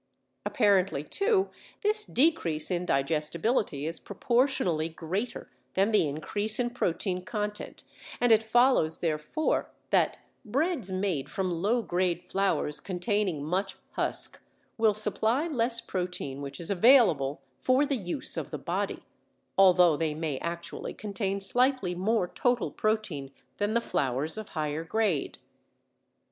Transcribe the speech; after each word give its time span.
Apparently, 0.47 1.03
too, 1.03 1.51
this 1.83 2.05
decrease 2.05 2.71
in 2.71 2.87
digestibility 2.87 3.85
is 3.85 3.99
proportionally 3.99 4.89
greater 4.89 5.51
than 5.75 5.91
the 5.91 6.09
increase 6.09 6.57
in 6.59 6.71
protein 6.71 7.23
content, 7.23 7.83
and 8.19 8.31
it 8.31 8.41
follows 8.41 8.97
therefore 8.97 9.69
that 9.91 10.17
breads 10.43 10.91
made 10.91 11.29
from 11.29 11.51
low 11.61 11.83
grade 11.83 12.23
flours 12.27 12.79
containing 12.79 13.43
much 13.45 13.77
husk 13.91 14.41
will 14.75 14.95
supply 14.95 15.47
less 15.47 15.79
protein 15.81 16.41
which 16.41 16.59
is 16.59 16.71
available 16.71 17.39
for 17.59 17.85
the 17.85 17.95
use 17.95 18.37
of 18.37 18.49
the 18.49 18.57
body, 18.57 19.03
although 19.55 19.95
they 19.95 20.15
may 20.15 20.39
actually 20.39 20.95
contain 20.95 21.39
slightly 21.39 21.93
more 21.93 22.27
total 22.27 22.71
protein 22.71 23.31
than 23.57 23.75
the 23.75 23.79
flours 23.79 24.35
of 24.35 24.49
higher 24.57 24.83
grade. 24.83 25.37